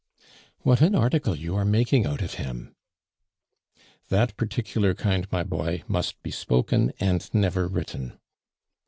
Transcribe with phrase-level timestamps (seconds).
[0.61, 2.73] "What an article you are making out of him!"
[4.09, 8.17] "That particular kind, my boy, must be spoken, and never written."